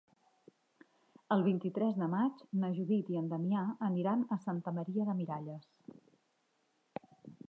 [1.35, 5.69] El vint-i-tres de maig na Judit i en Damià aniran a Santa Maria de Miralles.